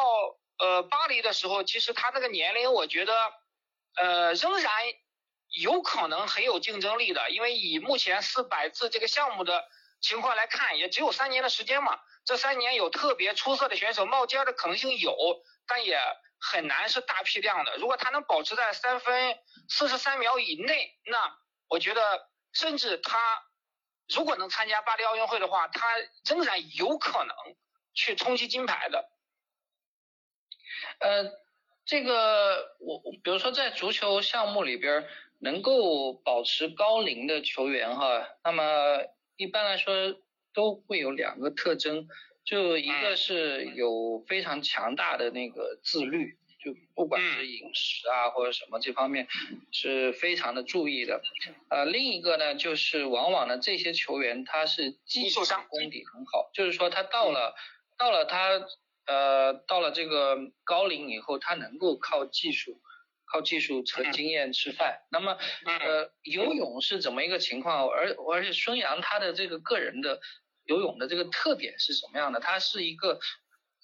[0.60, 3.32] 呃，巴黎的时候，其实他那个年龄，我觉得，
[3.94, 4.72] 呃，仍然
[5.50, 9.64] 有可能很有竞争力的，因为以目前四百字这个项目的
[10.00, 12.00] 情况来看，也只有三年的时间嘛。
[12.28, 15.16] 这三年有特别出色的选手冒尖的可能性有，
[15.66, 15.98] 但也
[16.38, 17.78] 很难是大批量的。
[17.78, 21.38] 如果他能保持在三分四十三秒以内，那
[21.68, 23.18] 我觉得，甚至他
[24.14, 25.86] 如果能参加巴黎奥运会的话，他
[26.26, 27.34] 仍然有可能
[27.94, 29.08] 去冲击金牌的。
[31.00, 31.32] 呃，
[31.86, 38.98] 这个我比如说在足球项目里边能够保持高龄的球员哈，那么
[39.36, 39.94] 一般来说
[40.58, 42.08] 都会有两个特征，
[42.44, 49.28] 就一个是有非常强大的那个自律，就不管是饮食啊或者什么这方面
[49.70, 51.22] 是非常的注意的，
[51.70, 57.54] 呃，另一个呢就是往往呢这些球员他是技术上功底很好，就是说他到了
[57.96, 58.66] 到了他。
[59.10, 62.78] 呃，到了这个高龄以后，他能够靠技术，
[63.24, 64.98] 靠技术和经验吃饭。
[65.10, 67.88] 那么，呃，游泳是怎么一个情况？
[67.88, 70.20] 而而且孙杨他的这个个人的
[70.68, 72.38] 游泳的这个特点是什么样的？
[72.38, 73.18] 它是一个，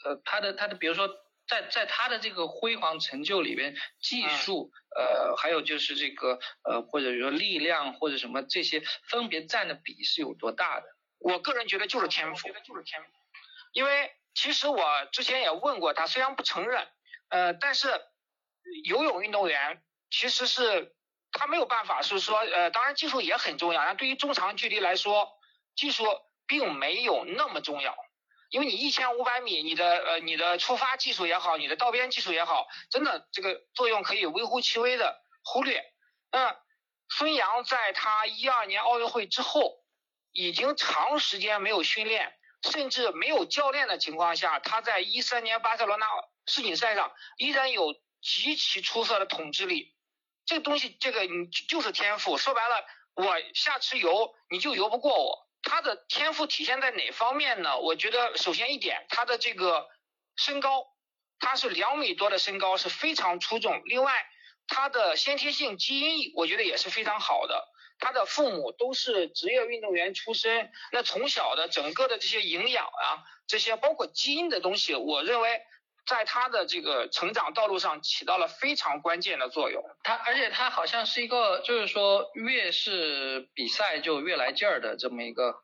[0.04, 1.08] 呃，它的它的，比如说
[1.48, 10.86] 在在它的这个辉煌成就里边，技术，呃，还有就是这个，呃，或者说力量或者什么这些分别占的比是有多大的？
[11.18, 13.08] 我个人觉得就是天赋，就是天赋，
[13.72, 14.12] 因为。
[14.36, 16.88] 其实我之前也问过他，虽然不承认，
[17.28, 17.86] 呃，但是
[18.82, 20.92] 游泳运动员其实是
[21.30, 25.30] 他没有办法，是说，呃，当然技术也很重要，但对于中长距离来说，
[25.76, 26.02] 技术
[26.46, 27.96] 并没有那么重要，
[28.50, 35.84] 因为你一千五百米，你的呃你的出发技术也好，你的道边技术也好，真的这个作用可以微乎其微的忽略。
[36.30, 36.56] 那
[37.08, 39.84] 孙杨在他一二年奥运会之后，
[40.32, 42.34] 已经长时间没有训练。
[42.72, 46.06] 甚至没有教练的情况下，他在一三年巴塞罗那
[46.46, 49.94] 世锦赛上依然有极其出色的统治力。
[50.46, 52.38] 这个东西，这个你就是天赋。
[52.38, 52.82] 说白了，
[53.16, 55.43] 我下池游你就游不过我。
[55.64, 57.78] 他的天赋体现在哪方面呢？
[57.78, 59.88] 我觉得首先一点，他的这个
[60.36, 60.86] 身高，
[61.38, 63.82] 他是两米多的身高是非常出众。
[63.86, 64.26] 另外，
[64.68, 67.68] 他的先天性基因，我觉得也是非常好的。
[67.98, 75.62] 他的父母都是职业运动员出身，那从小的整个的这些营养啊，这些包括基因的东西，我认为
[76.06, 79.82] 在他的这个成长道路上起到了非常关键的作用。
[80.02, 85.56] 他而且他好像是一个，就是说越是比赛就越来劲儿的这么一个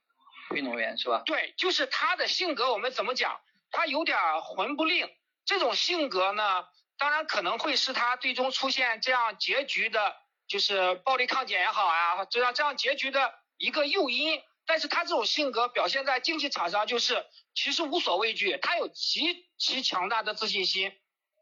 [0.55, 1.23] 运动员，是吧？
[1.27, 3.41] 对，就是他的性格，我们怎么讲？
[3.71, 5.09] 他有点魂不吝，
[5.45, 6.65] 这种性格呢，
[6.99, 10.17] 当然可能会是他最终出现这样结局的。
[10.49, 20.93] 就是暴力抗检也好啊，这样这样结局的一个诱因，但是他这种性格表现在竞技场上就是其实无所畏惧，他有极其强大的自信心。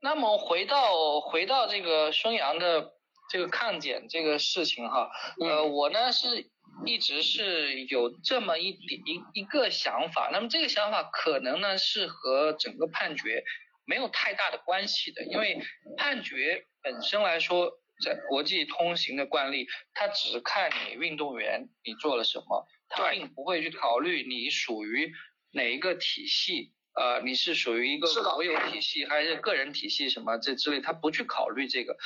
[0.00, 2.94] 那么回到回到这个孙杨的
[3.28, 5.10] 这个抗检这个事情哈，
[5.42, 6.50] 呃，我呢是
[6.86, 13.44] 一直是有这么一点一一个想法，那么这个想法可能呢是和整个判决
[13.84, 15.60] 没有太大的关系的，因为
[15.98, 25.12] 判决本身来说，在国际通行的惯例，它只看你运动员你做了什么，它并不会去考虑你属于
[25.53, 26.72] 哪一个体系。
[26.94, 31.96] 呃，你是属于一个国有体系还是个人体系什么这之类，他不去考虑这个。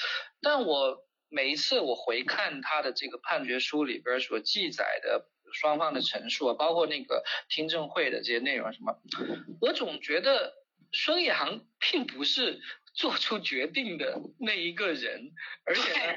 [0.42, 0.98] 但我
[1.30, 9.00] 每一次我回看他的这个判决书里边所记载的双方的陈述，包括那个听证会的这些内容什么，
[9.62, 10.52] 我总觉得
[10.92, 12.60] 孙杨并不是
[12.92, 15.32] 做出决定的那一个人，
[15.64, 16.16] 而且呢，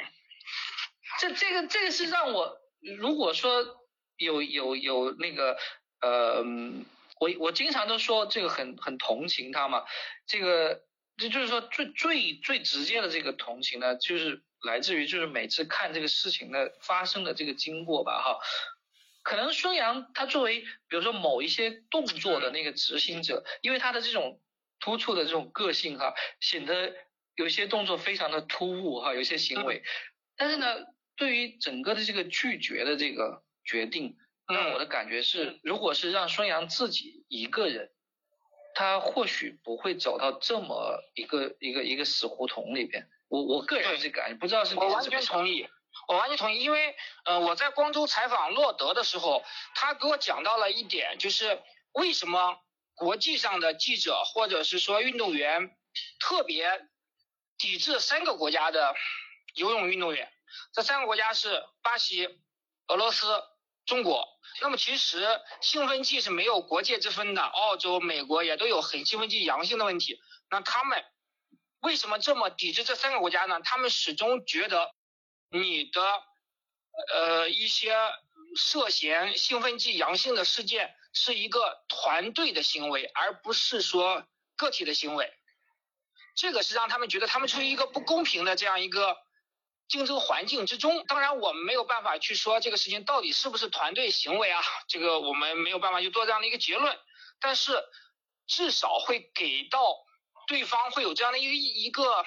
[1.21, 2.58] 这这个这个是让我
[2.97, 3.85] 如果说
[4.17, 5.58] 有有有那个
[6.01, 6.43] 呃。
[7.17, 9.86] 我我经常都说这个很很同情他嘛，
[10.28, 10.84] 这个
[11.15, 18.38] 这就是说最最最直接的这个同情呢，就是来自于就是每次看这个事情的发生的这个经过吧哈，
[19.23, 24.41] 可能孙杨他作为比如说某一些动作的那个执行者，因为他的这种
[24.82, 26.93] 突出的这种个性哈，显得
[27.36, 29.84] 有些动作非常的突兀哈，有些行为，
[30.36, 30.67] 但是呢，
[31.15, 34.15] 对于整个的这个拒绝的这个决定。
[34.47, 37.91] 那我的感觉是，如果是让孙杨自己一个人，
[38.75, 43.10] 他或许不会走到这么一个一个一个死胡同里边。
[43.28, 45.67] 我我个人是感觉，不知道是我完全同意，
[46.08, 51.60] 我完全同意，因为呃我在光州采访洛德的时候，他给我讲到了一点，就是
[51.93, 52.60] 为什么
[52.93, 55.75] 国际上的记者或者是说运动员
[56.19, 56.88] 特别
[57.58, 58.93] 抵制三个国家的
[59.56, 60.32] 游泳运动员，
[60.71, 62.28] 这三个国家是巴西、
[62.89, 63.25] 俄罗斯。
[63.86, 64.28] 中国，
[64.62, 65.28] 那么其实
[65.62, 70.19] 兴奋剂是没有国界之分的，澳洲、美国也都有很兴奋剂阳性的问题。
[70.50, 71.06] 那他们
[71.82, 73.62] 为什么这么抵制这三个国家呢？
[73.63, 74.91] 他们始终觉得
[75.52, 76.02] 你的
[77.13, 77.95] 呃一些
[78.56, 85.32] 涉嫌兴奋剂阳性的事件是一个团队的行为，而不是说个体的行为。
[86.36, 89.15] 这个是让他们觉得他们处于一个不公平的这样一个。
[89.88, 97.00] 竞争环境之中，当然我们没有办法去说这个事情到底是不是团队行为啊，这个我们没有办法去做这样的一个结论，
[97.39, 97.84] 但是
[98.48, 99.80] 至少会给到
[100.48, 102.26] 对方会有这样的一个一个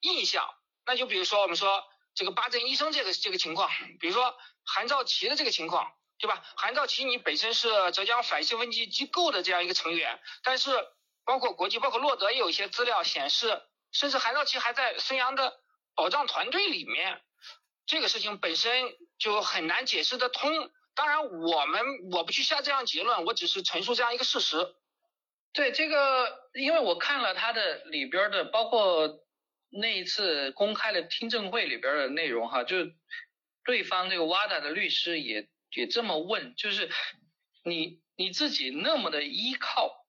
[0.00, 0.48] 印象。
[0.84, 6.42] 那就比如说我们说这个八阵医生这个这个情况，比如说韩兆奇的这个情况，对吧？
[6.56, 10.88] 韩兆奇你本身是浙江反兴奋剂机构的这样一个成员，但是
[11.24, 15.60] 包括国际，包括洛德也有一些资料显示，甚至韩兆奇还在孙杨的。
[15.96, 17.20] 保障团队里面
[17.86, 20.70] 这个事情本身就很难解释得通。
[20.94, 21.82] 当然，我们
[22.12, 24.56] 我不去下这样结论，我只是陈述这样一个事实。
[25.52, 29.20] 对这个，因为我看了他的里边的，包括
[29.68, 32.76] 那一次公开的听证会里边的内容哈，就
[33.64, 36.90] 对方这个 WADA 的律师也也这么问，就是
[37.62, 40.06] 你你自己那么的依靠，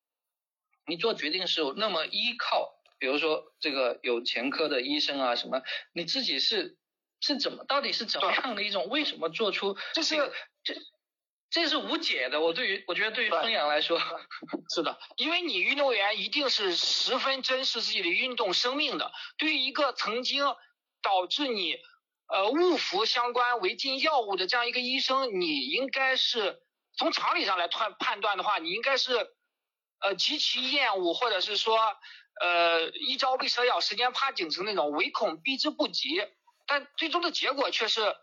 [0.86, 2.77] 你做决定时候那么依靠。
[3.00, 5.62] 比如说这个有前科的医生啊什么，
[5.94, 6.78] 你自己是
[7.22, 10.16] 是怎么到底是怎么样的一种为什么做出这是
[10.64, 10.76] 这
[11.50, 12.42] 这是无解的。
[12.42, 14.00] 我对于我觉得对于孙杨来说
[14.74, 19.12] 是的，因为你运动员一定是十分珍视自己的运动生命的。
[19.38, 20.44] 对于一个曾经
[21.02, 21.76] 导致你
[22.28, 26.60] 呃误服相关违禁药物的这样一个医生，你应该是
[26.98, 29.14] 从常理上来判判断的话，你应该是
[30.00, 31.78] 呃极其厌恶或者是说。
[32.40, 36.22] 呃，一朝被蛇咬，十年怕井绳那种，唯恐避之不及。
[36.66, 38.16] 但最终的结果却是，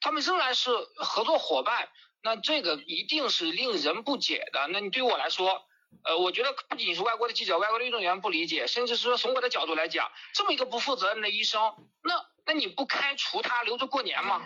[0.00, 1.88] 他们仍然是合作伙伴。
[2.22, 4.68] 那这个一定是令人不解的。
[4.68, 5.66] 那你对于我来说，
[6.04, 14.42] 呃，我觉得不仅是外国的记者、外国的运动员不理解，甚至是说从我的角度来讲，这么一个不负责任的医生，那那你不开除他，留着过年吗？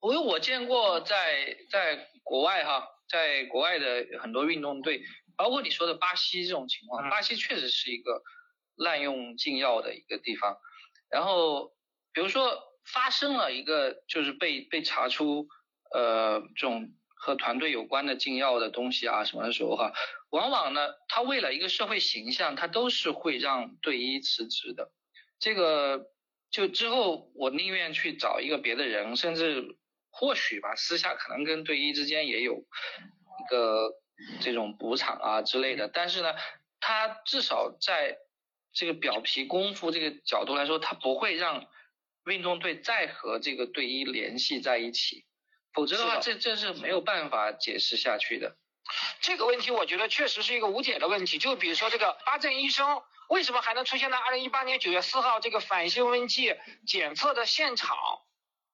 [0.00, 5.02] 我有我见过在在国外哈，在国外的很多运动队。
[5.36, 8.22] 包括你说的巴西这种情况，巴西确实是一个
[8.76, 10.56] 滥用禁药的一个地方。
[11.10, 11.72] 然后，
[12.12, 15.48] 比如说发生了一个就是被被查出
[15.92, 19.92] 呃这种和团队有关的禁药的东西啊什么的时候哈，
[20.30, 24.90] 往往呢他为了一个社会形象，他都是会让队医辞职的。
[25.38, 26.06] 这个
[26.50, 29.76] 就之后我宁愿去找一个别的人，甚至
[30.10, 33.90] 或许吧私下可能跟队医之间也有一个。
[34.40, 36.34] 这种补偿啊之类的，但是呢，
[36.80, 38.18] 他至少在
[38.72, 41.66] 这个表皮功夫这个角度来说，他不会让
[42.26, 45.24] 运动队再和这个队医联系在一起。
[45.72, 48.56] 否则的话，这这是没有办法解释下去的。
[49.20, 51.38] 这个问题我觉得确实是一个无解的问题。
[51.38, 56.54] 就比如说这个八正医生为什么还能出现在二零一八年九月四号这个反兴奋剂
[56.86, 57.96] 检测的现场？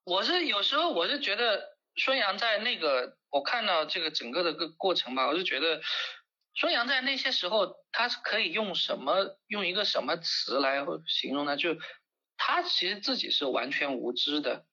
[0.04, 5.82] 我是有时候我是觉得孙杨在那个我看到这个整个的个过程吧，我就觉得
[6.54, 11.56] 孙杨在那些时候他是可以用什么用一个什么词来形容呢？
[11.56, 11.76] 就
[12.36, 14.64] 他其实自己是完全无知的，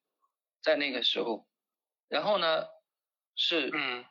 [0.62, 1.48] 在那个时候，
[2.08, 2.66] 然后呢
[3.36, 4.06] 是嗯。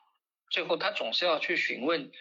[0.49, 2.13] 最后，他总是要去询问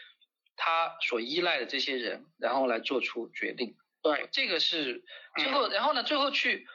[0.55, 3.77] 他所依赖的这些人，然后来做出决定。
[4.01, 6.67] 对，这个是最后，然后呢，最后去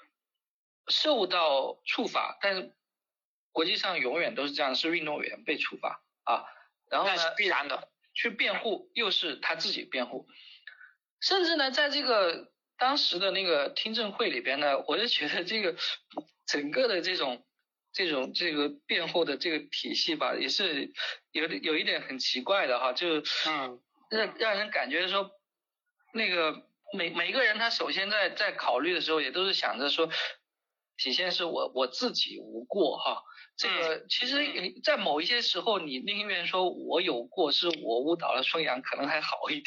[0.87, 2.73] 受到处罚，但是
[3.53, 6.45] 国际上永远都是这样，是运动员被处罚啊。
[6.91, 10.27] 然后呢，必然的去辩护，又是他自己辩护，
[11.21, 15.77] 甚至呢，在这个当时的那个听证会里边呢，我就觉得这个
[16.47, 17.45] 整个的这种。
[17.93, 20.93] 这种这个辩护的这个体系吧，也是
[21.33, 25.33] 有有一点很奇怪的哈，就嗯，让让人感觉说，
[26.15, 30.09] 那个每每个人他首先在在考虑的时候，也都是想着说，
[30.99, 33.25] 体现是我我自己无过哈，
[33.61, 39.67] 这个其实，在某一些时候，你宁愿说我有过，是我误导了孙杨，可能还好一点，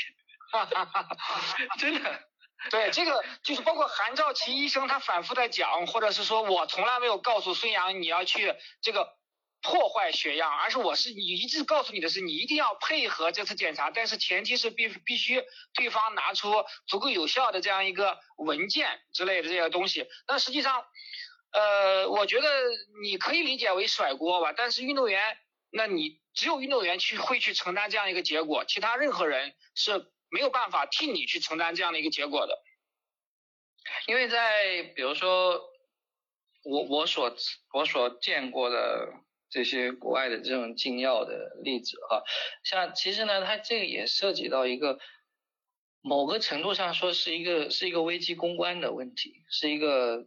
[0.51, 2.19] 哈哈哈哈哈，真的。
[2.71, 9.17] 对，这个就是包括韩兆奇医生他反复在讲，或者是说我从来没有告诉孙杨你要去这个
[9.61, 20.07] 破坏血样，而是我是你一直告诉你的是你一定要配合这次检查，但是前提是必必须对方拿出足够有效的这样一个文件之类的这些东西。
[20.27, 20.85] 那实际上，
[21.53, 22.49] 呃，我觉得
[23.01, 25.37] 你可以理解为甩锅吧，但是运动员，
[25.71, 30.11] 那你只有运动员去会去承担这样一个结果，其他任何人是。
[30.33, 32.59] 没有办法替你去承担这样的一个结果的，
[34.07, 35.61] 因为在比如说
[36.63, 37.35] 我我所
[37.71, 39.13] 我所见过的
[39.51, 42.23] 这些国外的这种禁药的例子哈，
[42.63, 44.97] 像其实呢，它这个也涉及到一个
[46.01, 50.25] 某个程度上说是一个是一个危机公关的问题，是一个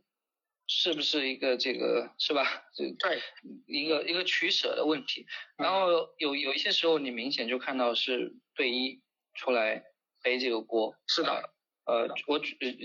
[0.67, 2.65] 是不是一个这个是吧？
[2.77, 3.21] 对，
[3.67, 5.27] 一个一个取舍的问题。
[5.57, 9.01] 然后有有一些时候你明显就看到是队医
[9.35, 9.85] 出来。
[10.23, 11.51] 背这个锅是的，
[11.85, 12.41] 呃，我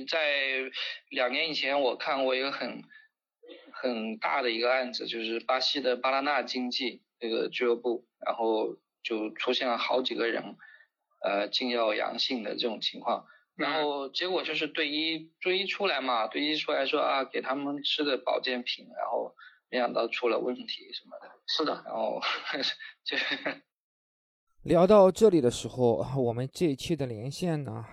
[0.07, 0.71] 在
[1.09, 2.83] 两年以前我看过一个很
[3.71, 10.55] 很大的一个案子，就是巴西的巴拉纳经济这个俱乐部，然后就出现了好几个人
[11.23, 13.25] 呃禁药阳性的这种情况，
[13.61, 19.33] 然后结果就是队医队医出来嘛，队医出来说啊给他们吃的保健品，然后
[19.69, 22.19] 没想到出了问题什么的，是的，然后
[23.05, 23.15] 就。
[24.63, 27.83] 聊到这里的时候， 我们这一期的连线呢，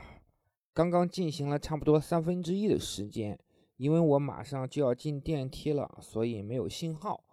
[0.75, 3.39] 刚刚进行了差不多三分之一的时间，
[3.79, 7.25] 因为我马上就要进电梯了，所以没有信号，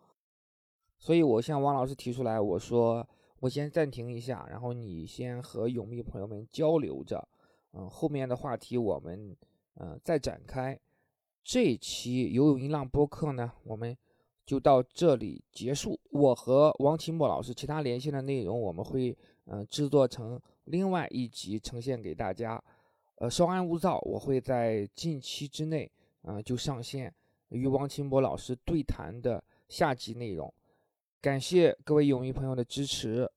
[0.97, 3.05] 所以我向王老师提出来，我说
[3.41, 7.27] 我先暂停一下，然后你先和泳迷朋友们交流着，
[7.75, 9.35] 嗯，后面的话题我们
[9.75, 10.79] 嗯再展开。
[11.43, 13.95] 这一期游泳音浪播客呢，我们。
[14.45, 15.99] 就到这里结束。
[16.11, 22.63] 我和王清墨老师其他连线的内容，我们会嗯制作成另外一集呈现给大家。
[23.15, 27.11] 呃，稍安勿躁，我会在近期之内嗯就上线
[27.49, 30.53] 与王清博老师对谈的下集内容。
[31.19, 33.27] 感谢各位泳迷朋友的支持。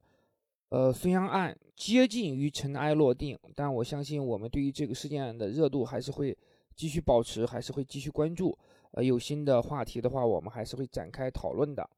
[0.69, 6.37] 呃，孙杨案接近于尘埃落定，但我相信我们对于这个事件的热度还是会
[6.75, 8.59] 继续保持，还是会继续关注。
[8.91, 11.89] 呃，有新的话题的话，我们还是会展开讨论的。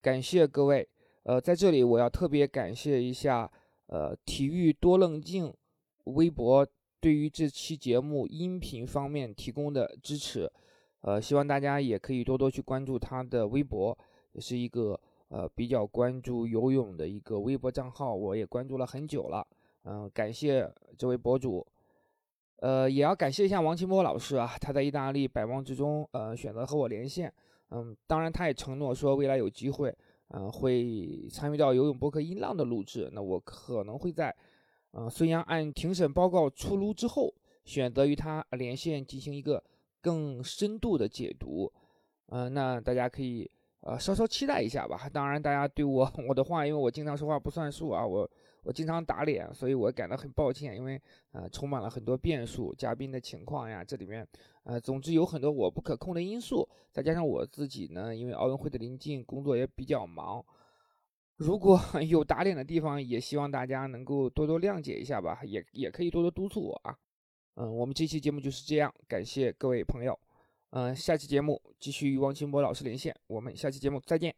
[0.00, 0.88] 感谢各位。
[1.24, 3.50] 呃，在这里我要特别感谢一下，
[3.88, 5.52] 呃，体育多棱镜
[6.04, 6.64] 微博
[7.00, 10.48] 对于这期节目音频方面提供的支持。
[11.00, 13.98] 呃，希望大家也可以多多去关注他的微博，
[14.32, 14.98] 也是一个
[15.28, 19.46] 呃比较关注游泳的一个微博账号，我也关注了很久了。
[19.84, 21.66] 嗯，感谢这位博主。
[22.60, 27.32] 呃，也要感谢一下王清波老师啊，他在意大利百忙之中，呃，选择和我连线。
[27.70, 29.96] 嗯，当然，他也承诺说未来有机会，
[30.30, 33.08] 嗯，会参与到游泳博客音浪的录制。
[33.12, 34.34] 那我可能会在，
[34.90, 37.32] 呃，孙杨案庭审报告出炉之后，
[37.64, 39.62] 选择与他连线进行一个
[40.00, 41.72] 更深度的解读。
[42.30, 43.48] 嗯，那大家可以
[43.88, 45.08] 呃稍稍期待一下吧。
[45.12, 48.28] 当然，大家对我 我的话，因为我经常说话不算数啊，我。
[48.64, 51.00] 我经常打脸，所以我感到很抱歉，因为
[51.32, 54.26] 呃充满了很多变数，嘉宾的情况呀，这里面
[54.64, 60.44] 呃总之有很多我不可控的因素，再加上我自己呢，因为奥运会的临近，工作也比较忙，
[61.36, 66.94] 如果 有打脸的地方，也希望大家能够多多谅解一下吧，也也可以多多督促我啊。
[67.54, 70.18] 嗯，我们这期节目就是这样，感谢各位朋友，
[70.70, 74.34] 嗯，下期节目继续与王清波老师连线，我们下期节目再见。